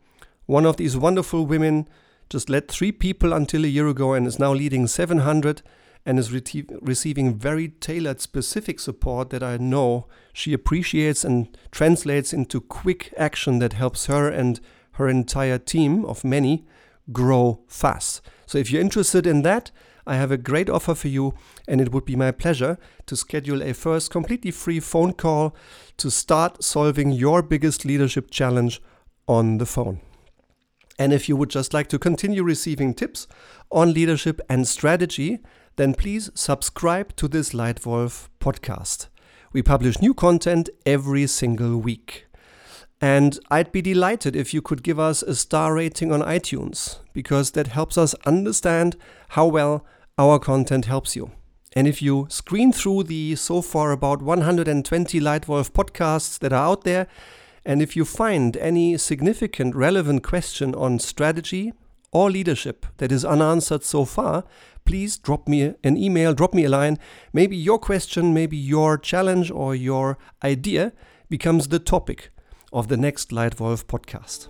One 0.48 0.66
of 0.66 0.76
these 0.76 0.98
wonderful 0.98 1.46
women 1.46 1.88
just 2.30 2.50
led 2.50 2.68
three 2.68 2.92
people 2.92 3.34
until 3.34 3.66
a 3.66 3.68
year 3.68 3.88
ago 3.88 4.14
and 4.14 4.28
is 4.28 4.40
now 4.40 4.54
leading 4.54 4.88
700 4.88 5.62
and 6.06 6.18
is 6.18 6.32
re- 6.32 6.66
receiving 6.82 7.36
very 7.36 7.70
tailored, 7.70 8.22
specific 8.22 8.80
support 8.80 9.30
that 9.32 9.44
I 9.44 9.58
know 9.58 10.08
she 10.34 10.54
appreciates 10.54 11.24
and 11.24 11.58
translates 11.72 12.32
into 12.34 12.62
quick 12.62 13.14
action 13.18 13.60
that 13.60 13.74
helps 13.74 14.06
her 14.06 14.30
and 14.30 14.60
her 14.94 15.10
entire 15.10 15.58
team 15.58 16.06
of 16.06 16.24
many 16.24 16.66
grow 17.12 17.62
fast. 17.68 18.22
So 18.46 18.58
if 18.58 18.72
you're 18.72 18.82
interested 18.82 19.26
in 19.26 19.42
that, 19.44 19.72
I 20.06 20.16
have 20.16 20.32
a 20.32 20.38
great 20.38 20.70
offer 20.70 20.96
for 20.96 21.08
you, 21.08 21.36
and 21.68 21.80
it 21.80 21.92
would 21.92 22.06
be 22.06 22.16
my 22.16 22.32
pleasure 22.32 22.80
to 23.06 23.16
schedule 23.16 23.62
a 23.62 23.74
first 23.74 24.10
completely 24.10 24.52
free 24.52 24.80
phone 24.80 25.14
call 25.14 25.56
to 25.98 26.10
start 26.10 26.64
solving 26.64 27.12
your 27.12 27.44
biggest 27.44 27.86
leadership 27.86 28.32
challenge 28.32 28.82
on 29.28 29.60
the 29.60 29.68
phone. 29.68 30.00
And 31.00 31.14
if 31.14 31.30
you 31.30 31.38
would 31.38 31.50
just 31.50 31.74
like 31.74 31.88
to 31.88 31.98
continue 31.98 32.44
receiving 32.44 32.94
tips 32.94 33.26
on 33.72 33.94
leadership 33.94 34.42
and 34.50 34.68
strategy, 34.68 35.40
then 35.78 35.94
please 35.94 36.30
subscribe 36.36 37.16
to 37.16 37.30
this 37.30 37.52
Lightwolf 37.52 38.28
podcast. 38.42 39.08
We 39.54 39.64
publish 39.64 40.02
new 40.02 40.14
content 40.14 40.70
every 40.86 41.26
single 41.26 41.78
week. 41.78 42.28
And 43.02 43.40
I'd 43.50 43.72
be 43.72 43.82
delighted 43.82 44.36
if 44.36 44.54
you 44.54 44.62
could 44.62 44.84
give 44.84 45.00
us 45.00 45.24
a 45.24 45.36
star 45.36 45.74
rating 45.74 46.12
on 46.12 46.22
iTunes, 46.22 47.00
because 47.14 47.52
that 47.52 47.68
helps 47.68 47.98
us 47.98 48.14
understand 48.26 48.98
how 49.30 49.48
well 49.48 49.86
our 50.18 50.38
content 50.38 50.86
helps 50.86 51.16
you. 51.16 51.32
And 51.74 51.88
if 51.88 52.02
you 52.02 52.28
screen 52.30 52.74
through 52.74 53.04
the 53.04 53.38
so 53.38 53.62
far 53.62 53.92
about 53.94 54.22
120 54.22 55.22
Lightwolf 55.22 55.72
podcasts 55.72 56.38
that 56.40 56.52
are 56.52 56.66
out 56.72 56.84
there, 56.84 57.08
and 57.66 57.82
if 57.82 57.96
you 57.96 58.06
find 58.06 58.58
any 58.58 58.98
significant 58.98 59.76
relevant 59.76 60.24
question 60.24 60.74
on 60.76 61.00
strategy 61.00 61.74
or 62.12 62.32
leadership 62.32 62.86
that 62.98 63.12
is 63.12 63.26
unanswered 63.26 63.84
so 63.84 64.06
far, 64.06 64.44
please 64.86 65.18
drop 65.18 65.48
me 65.48 65.76
an 65.84 65.98
email, 65.98 66.34
drop 66.34 66.54
me 66.54 66.66
a 66.66 66.70
line. 66.70 66.98
Maybe 67.34 67.56
your 67.56 67.78
question, 67.78 68.34
maybe 68.34 68.58
your 68.58 68.98
challenge 68.98 69.52
or 69.52 69.76
your 69.76 70.18
idea 70.44 70.94
becomes 71.30 71.68
the 71.68 71.80
topic 71.80 72.32
of 72.74 72.88
the 72.88 72.98
next 72.98 73.30
Lightwolf 73.30 73.86
podcast. 73.86 74.48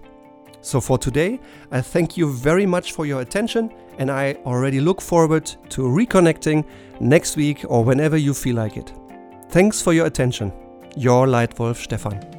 So 0.61 0.81
for 0.81 0.97
today, 0.97 1.39
I 1.71 1.81
thank 1.81 2.17
you 2.17 2.31
very 2.31 2.65
much 2.65 2.91
for 2.93 3.05
your 3.05 3.21
attention 3.21 3.71
and 3.97 4.09
I 4.11 4.35
already 4.45 4.79
look 4.79 5.01
forward 5.01 5.45
to 5.69 5.81
reconnecting 5.81 6.65
next 6.99 7.37
week 7.37 7.65
or 7.67 7.83
whenever 7.83 8.17
you 8.17 8.33
feel 8.33 8.55
like 8.55 8.77
it. 8.77 8.93
Thanks 9.49 9.81
for 9.81 9.93
your 9.93 10.05
attention. 10.05 10.53
Your 10.95 11.27
Lightwolf 11.27 11.77
Stefan. 11.77 12.38